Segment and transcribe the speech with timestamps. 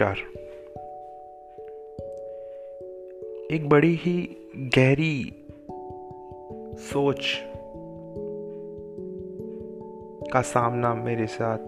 [0.00, 0.16] नमस्कार।
[3.56, 5.32] एक बड़ी ही गहरी
[6.78, 7.40] सोच
[10.32, 11.58] का सामना मेरे साथ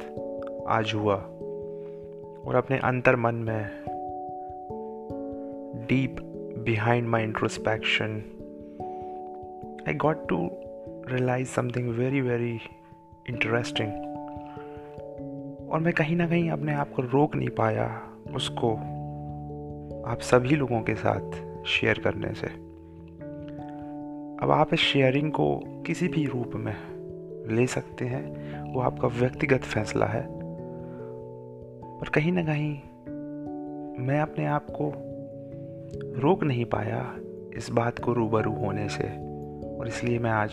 [0.68, 1.14] आज हुआ
[2.46, 3.70] और अपने अंतर मन में
[5.88, 6.16] deep
[6.58, 8.22] behind my introspection
[9.88, 10.50] I got to
[11.13, 12.58] realize something very very
[13.29, 13.93] interesting
[15.71, 18.75] और मैं कहीं ना कहीं अपने आप को रोक नहीं पाया। उसको
[20.07, 21.30] आप सभी लोगों के साथ
[21.64, 22.46] शेयर करने से।
[24.43, 26.76] अब आप इस शेयरिंग को किसी भी रूप में
[27.57, 28.25] ले सकते हैं,
[28.75, 30.26] वो आपका व्यक्तिगत फैसला है।
[32.00, 32.75] पर कहीं ना कहीं
[34.06, 34.92] मैं अपने आप को
[36.20, 37.14] रोक नहीं पाया
[37.56, 39.04] इस बात को रूबरू होने से,
[39.78, 40.50] और इसलिए मैं आज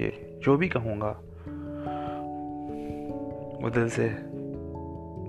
[0.00, 1.20] ये जो भी कहूँगा,
[3.62, 4.29] वो दिल से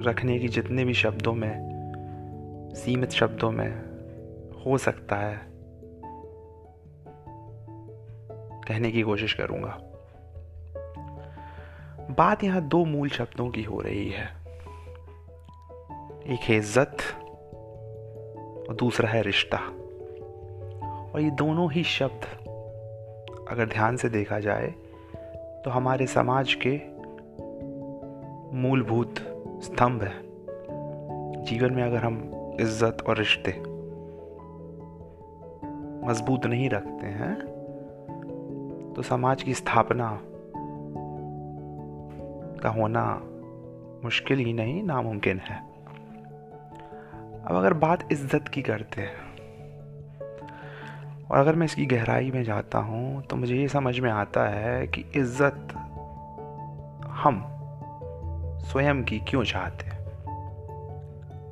[0.02, 3.70] रखने की जितने भी शब्दों में, सीमित शब्दों में
[4.66, 5.40] हो सकता है,
[8.68, 9.78] कहने की कोशिश करूँगा।
[12.18, 14.26] बात यहाँ दो मूल शब्दों की हो रही है।
[16.28, 16.98] एक है इज़्ज़त
[18.70, 19.58] और दूसरा है रिश्ता।
[21.12, 22.26] और ये दोनों ही शब्द
[23.50, 24.68] अगर ध्यान से देखा जाए
[25.66, 26.78] तो हमारे समाज के
[28.58, 29.20] मूलभूत
[29.62, 30.14] स्तंभ है।
[31.46, 32.18] जीवन में अगर हम
[32.60, 33.52] इज़्ज़त और रिश्ते
[36.08, 37.34] मज़बूत नहीं रखते हैं
[38.96, 40.10] तो समाज की स्थापना
[42.64, 43.04] का होना
[44.04, 45.58] मुश्किल ही नहीं, नामुमकिन है।
[47.42, 49.30] अब अगर बात इज़्ज़त की करते हैं,
[51.26, 54.88] और अगर मैं इसकी गहराई में जाता हूँ तो मुझे ये समझ में आता है
[54.88, 55.74] कि इज़्ज़त
[57.16, 57.44] हम
[58.64, 60.00] स्वयं की क्यों चाहते हैं?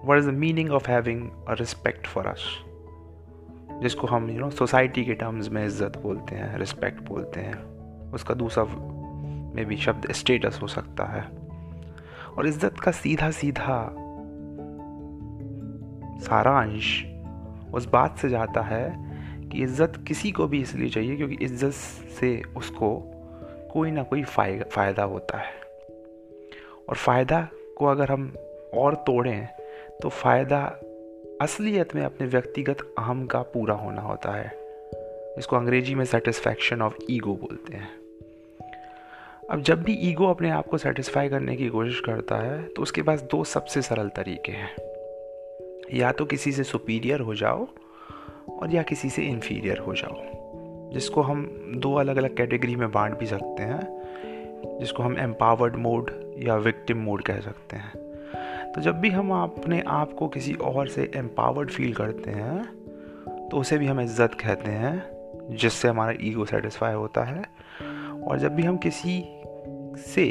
[0.06, 2.46] What is the meaning of having a respect for us
[3.82, 7.56] जिसको हम यू नो सोसाइटी के टर्म्स में इज़्ज़त बोलते हैं रिस्पेक्ट बोलते हैं,
[8.14, 8.64] उसका दूसरा
[9.56, 11.22] में भी शब्द स्टेटस हो सकता है।
[12.30, 13.78] और इज़्ज़त का सीधा सीधा
[16.20, 17.06] सारा अंश
[17.74, 18.86] उस बात से जाता है
[19.50, 21.74] कि इज़्ज़त किसी को भी इसलिए चाहिए क्योंकि इज़्ज़त
[22.20, 22.96] से उसको
[23.74, 25.69] कोई ना कोई फ़ायदा होता है।
[26.90, 28.34] और फ़ायदा को अगर हम
[28.74, 29.48] और तोड़ें
[30.02, 30.62] तो फ़ायदा
[31.42, 34.52] असलियत में अपने व्यक्तिगत अहम का पूरा होना होता है।
[35.38, 37.90] इसको अंग्रेज़ी में सेटिस्फैक्शन ऑफ़ ईगो बोलते हैं।
[39.52, 43.02] अब जब भी ईगो अपने आप को सेटिस्फाई करने की कोशिश करता है तो उसके
[43.02, 44.76] पास दो सबसे सरल तरीके हैं।
[45.94, 47.68] या तो किसी से सुपीरियर हो जाओ
[48.50, 50.16] और या किसी से इन्फीरियर हो जाओ,
[50.94, 51.46] जिसको हम
[51.76, 56.98] दो अलग अलग कैटेगरी में बांट भी सकते हैं, जिसको हम एम्पावर्ड मोड या विक्टिम
[56.98, 61.70] मोड कह सकते हैं। तो जब भी हम अपने आप को किसी और से एम्पावर्ड
[61.70, 65.10] फील करते हैं तो उसे भी हम इज़्ज़त कहते हैं,
[65.52, 67.44] जिससे हमारा ईगो सेटिस्फाई होता है।
[68.22, 69.22] और जब भी हम किसी
[70.06, 70.26] से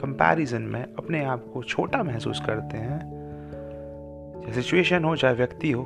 [0.00, 2.98] कंपैरिजन में अपने आप को छोटा महसूस करते हैं
[4.36, 5.82] चाहे सिचुएशन हो, चाहे व्यक्ति हो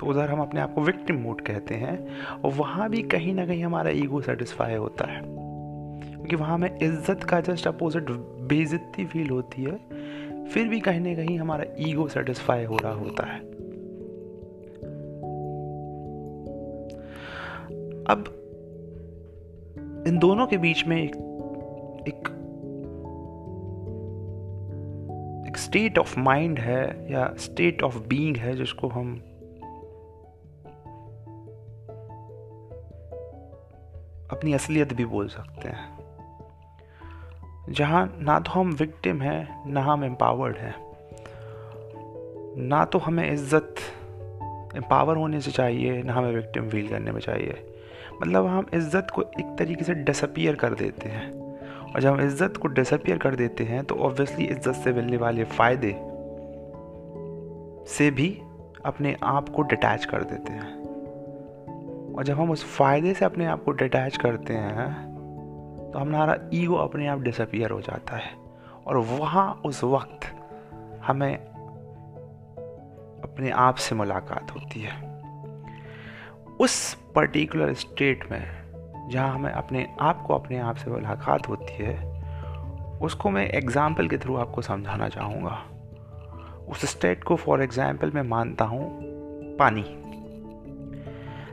[0.00, 1.96] तो उधर हम अपने आप को विक्टिम मोड कहते हैं,
[2.34, 7.24] और वहाँ भी कहीं ना कहीं हमारा ईगो सेटिस्फाई होता है। क्योंकि वहाँ हमें इज़्ज़त
[7.24, 8.10] का जस्ट अपोजिट
[8.46, 9.76] बेइज्जती फील होती है,
[10.46, 13.40] फिर भी कहीं ना कहीं हमारा ईगो सेटिस्फाई हो रहा होता है।
[18.04, 18.24] अब
[20.06, 21.16] इन दोनों के बीच में एक
[25.48, 29.16] एक स्टेट ऑफ़ माइंड है या स्टेट ऑफ़ बीइंग है जिसको हम
[34.30, 35.95] अपनी असलियत भी बोल सकते हैं।
[37.76, 40.74] जहाँ ना तो हम विक्टिम हैं, ना हम एम्पावर्ड हैं।
[42.58, 43.74] ना तो हमें इज़्ज़त
[44.76, 47.64] एम्पावर होने से चाहिए, ना हमें विक्टिम फील करने में चाहिए।
[48.22, 51.30] मतलब हम इज़्ज़त को एक तरीके से डिसअपियर कर देते हैं।
[51.86, 55.44] और जब हम इज़्ज़त को डिसअपियर कर देते हैं तो ऑब्वियसली इज़्ज़त से मिलने वाले
[55.44, 55.92] फ़ायदे
[57.88, 58.28] से भी
[58.86, 60.74] अपने आप को डिटैच कर देते हैं।
[62.14, 64.74] और जब हम उस फ़ायदे से अपने आप को डिटैच करते हैं
[65.96, 68.30] तो हमारा ईगो अपने आप डिसअपियर हो जाता है।
[68.86, 70.26] और वहाँ उस वक्त
[71.02, 71.36] हमें
[73.22, 74.92] अपने आप से मुलाकात होती है।
[76.60, 81.96] उस पर्टिकुलर स्टेट में जहाँ हमें अपने आप को अपने आप से मुलाकात होती है,
[83.00, 85.56] उसको मैं एग्ज़ाम्पल के थ्रू आपको समझाना चाहूँगा।
[86.68, 88.84] उस स्टेट को फॉर एग्ज़ाम्पल मैं मानता हूँ,
[89.56, 89.82] पानी।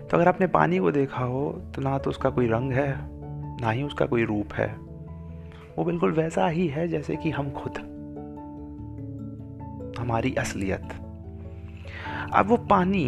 [0.01, 3.12] तो अगर आपने पानी को देखा हो तो ना तो उसका कोई रंग है
[3.63, 4.67] ना ही उसका कोई रूप है।
[5.77, 7.77] वो बिल्कुल वैसा ही है जैसे कि हम खुद।
[9.99, 10.89] हमारी असलियत।
[12.33, 13.05] अब वो पानी,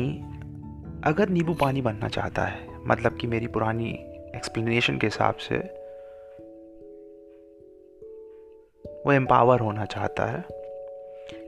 [1.03, 3.89] अगर नींबू पानी बनना चाहता है मतलब कि मेरी पुरानी
[4.35, 5.57] एक्सप्लेनेशन के हिसाब से,
[9.05, 10.43] वो एम्पावर होना चाहता है,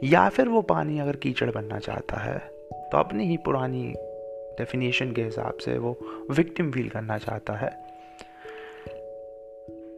[0.04, 2.38] या फिर वो पानी अगर कीचड़ बनना चाहता है
[2.92, 3.94] तो अपनी ही पुरानी
[4.58, 5.98] डेफिनेशन के हिसाब से वो
[6.32, 7.87] विक्टिम फील करना चाहता है।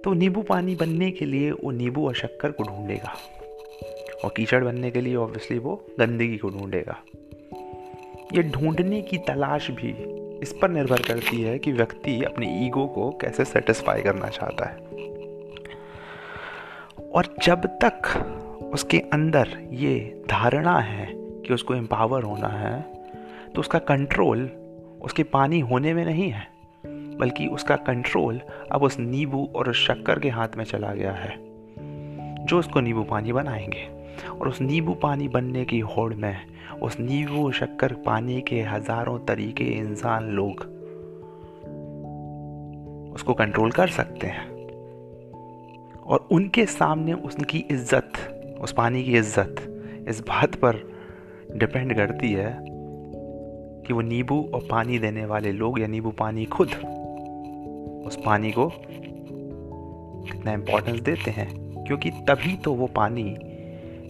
[0.04, 3.16] तो नींबू पानी बनने के लिए वो नींबू और शक्कर को ढूंढेगा।
[4.24, 6.96] और कीचड़ बनने के लिए ऑब्वियसली वो गंदगी को ढूंढेगा।
[8.34, 9.90] ये ढूँढने की तलाश भी
[10.42, 14.78] इस पर निर्भर करती है कि व्यक्ति अपने ईगो को कैसे सेटिस्फाई करना चाहता है।
[17.10, 22.82] और जब तक उसके अंदर ये धारणा है कि उसको एम्पावर होना है
[23.56, 24.50] तो उसका कंट्रोल
[25.02, 26.59] उसके पानी होने में नहीं है।
[27.20, 31.38] बल्कि उसका कंट्रोल अब उस नींबू और उस शक्कर के हाथ में चला गया है,
[32.46, 34.00] जो उसको नींबू पानी बनाएँगे।
[34.42, 36.38] और उस नींबू पानी बनने की होड़ में,
[36.82, 40.54] उस नींबू शक्कर पानी के हज़ारों तरीके इंसान लोग
[43.14, 44.50] उसको कंट्रोल कर सकते हैं।
[45.98, 48.12] और उनके सामने उसकी इज़्ज़त,
[48.62, 49.56] उस पानी की इज़्ज़त
[50.08, 50.76] इस बात पर
[51.56, 52.60] डिपेंड करती है
[53.88, 56.70] कि वो नींबू और पानी देने वाले लोग या नींबू पानी खुद
[58.10, 58.70] उस पानी को
[60.26, 61.48] कितना इम्पोर्टेंस देते हैं,
[61.86, 63.24] क्योंकि तभी तो वो पानी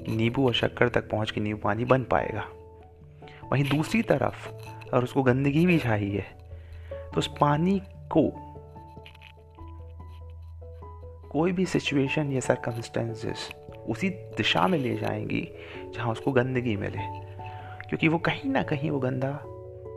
[0.10, 2.46] नींबू और शक्कर तक पहुँच के नींबू पानी बन पाएगा।
[3.52, 4.48] वहीं दूसरी तरफ़,
[4.94, 6.24] अगर उसको गंदगी भी चाहिए
[6.92, 7.82] तो उस पानी
[8.12, 8.24] को
[11.30, 13.50] कोई भी सिचुएशन या सरकमस्टेंसेस
[13.88, 15.48] उसी दिशा में ले जाएँगी
[15.96, 17.00] जहाँ उसको गंदगी मिले,
[17.90, 19.40] क्योंकि वो कहीं ना कहीं वो गंदा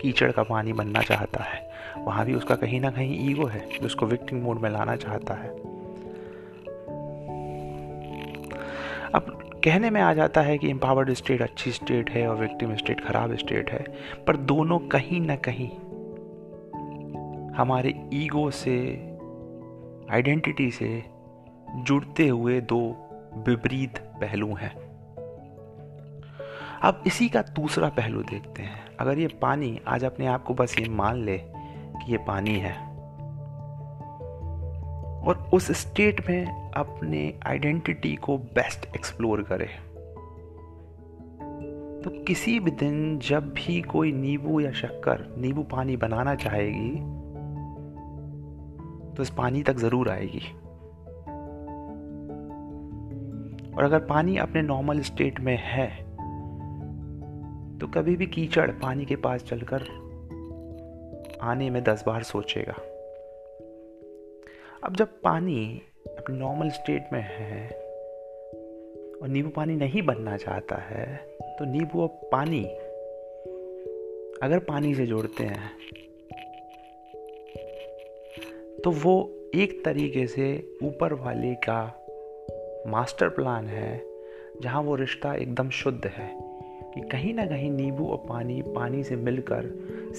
[0.02, 3.86] कीचड़ का पानी बनना चाहता है। वहाँ भी उसका कहीं ना कहीं ईगो है, जो
[3.86, 5.48] उसको विक्टिंग मोड में लाना चाहता है।
[9.14, 13.00] अब कहने में आ जाता है कि एम्पावर्ड स्टेट अच्छी स्टेट है और विक्टिम स्टेट
[13.00, 13.86] खराब स्टेट है,
[14.26, 15.70] पर दोनों कहीं ना कहीं
[17.54, 18.76] हमारे ईगो से
[20.10, 21.04] आइडेंटिटी से
[21.76, 22.80] जुड़ते हुए दो
[23.48, 24.74] विपरीत पहलू हैं।
[26.82, 30.78] अब इसी का दूसरा पहलू देखते हैं। अगर ये पानी आज अपने आप को बस
[30.78, 32.72] ये मान ले कि ये पानी है,
[35.22, 39.66] और उस स्टेट में अपने आइडेंटिटी को बेस्ट एक्सप्लोर करे
[42.04, 46.90] तो किसी भी दिन जब भी कोई नींबू या शक्कर, नींबू पानी बनाना चाहेगी
[49.16, 50.44] तो इस पानी तक ज़रूर आएगी।
[53.76, 56.01] और अगर पानी अपने नॉर्मल स्टेट में है
[57.82, 59.82] तो कभी भी कीचड़ पानी के पास चलकर
[61.40, 62.72] आने में दस बार सोचेगा।
[64.84, 65.82] अब जब पानी
[66.18, 67.70] अपने नॉर्मल स्टेट में है
[69.22, 71.16] और नींबू पानी नहीं बनना चाहता है
[71.58, 72.64] तो नींबू और पानी
[74.42, 75.70] अगर पानी से जोड़ते हैं
[78.84, 82.06] तो वो एक तरीके से ऊपर वाले का
[82.86, 84.02] मास्टर प्लान है,
[84.62, 86.51] जहाँ वो रिश्ता एकदम शुद्ध है।
[86.94, 89.66] कि कहीं ना कहीं नींबू और पानी पानी से मिलकर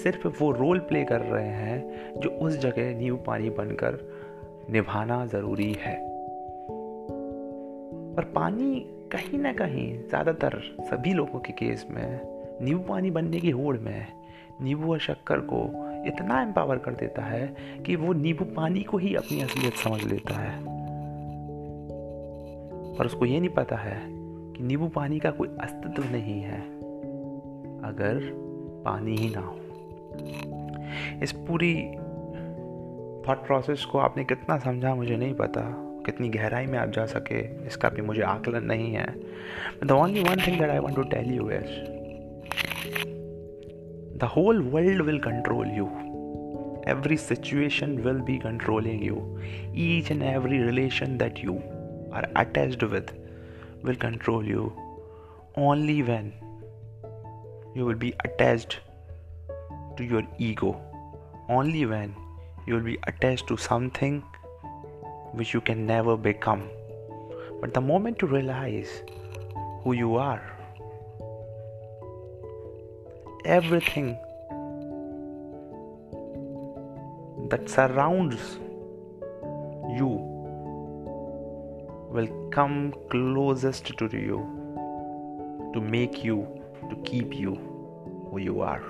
[0.04, 4.00] सिर्फ़ वो रोल प्ले कर रहे हैं जो उस जगह नींबू पानी बनकर
[4.70, 5.96] निभाना ज़रूरी है।
[8.16, 8.80] पर पानी
[9.12, 12.22] कहीं ना कहीं ज़्यादातर सभी लोगों के केस में,
[12.62, 14.06] नींबू पानी बनने की होड़ में,
[14.62, 15.64] नींबू और शक्कर को
[16.08, 17.56] इतना एम्पावर कर देता है
[17.86, 20.58] कि वो नींबू पानी को ही अपनी असलियत समझ लेता है।
[22.94, 24.23] और उसको ये नहीं पता है
[24.58, 26.60] कि नींबू पानी का कोई अस्तित्व नहीं है,
[27.90, 28.20] अगर
[28.86, 29.58] पानी ही ना हो।
[31.24, 31.74] इस पूरी
[33.28, 35.62] थॉट प्रोसेस को आपने कितना समझा मुझे नहीं पता,
[36.06, 39.08] कितनी गहराई में आप जा सके, इसका भी मुझे आकलन नहीं है।
[39.86, 41.76] The only one thing that I want to tell you is
[44.18, 45.90] the whole world will control you
[46.92, 49.20] every situation will be controlling you.
[49.74, 51.54] Each and every relation that you
[52.12, 53.14] are attached with
[53.84, 54.72] will control you
[55.56, 56.34] only when
[57.76, 58.80] you will be attached
[59.98, 60.82] to your ego
[61.50, 62.16] only when
[62.66, 64.22] you will be attached to something
[65.34, 66.70] which you can never become.
[67.60, 69.04] But the moment you realize
[69.84, 70.42] who you are,
[73.46, 74.18] everything
[77.50, 78.60] that surrounds
[79.98, 80.33] you
[82.14, 84.38] will come closest to you
[85.74, 86.48] to make you,
[86.90, 87.56] to keep you
[88.30, 88.84] who you are.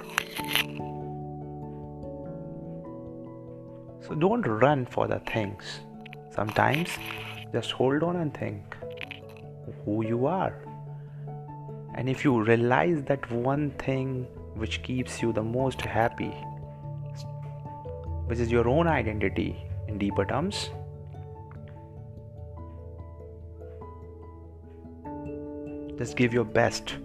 [4.02, 5.64] So don't run for the things.
[6.30, 6.90] Sometimes
[7.54, 8.76] just hold on and think
[9.86, 10.62] who you are.
[11.96, 16.34] And if you realize that one thing which keeps you the most happy,
[18.28, 19.56] which is your own identity
[19.88, 20.70] in deeper terms,
[25.98, 26.96] just give your best,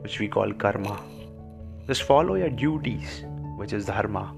[0.00, 0.98] which we call karma.
[1.86, 3.24] Just follow your duties,
[3.56, 4.34] which is dharma.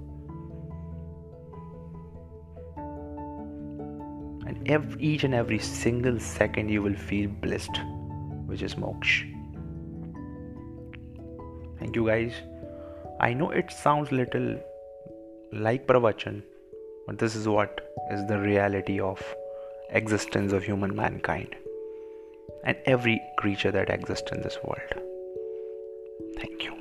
[4.46, 7.80] And every, each and every single second you will feel blissed,
[8.46, 9.34] which is moksha.
[11.78, 12.32] Thank you guys.
[13.20, 14.58] I know it sounds little
[15.52, 16.42] like pravachan,
[17.06, 17.80] but this is what
[18.10, 19.22] is the reality of
[19.90, 21.56] existence of human mankind
[22.64, 24.94] and every creature that exists in this world.
[26.36, 26.77] Thank you.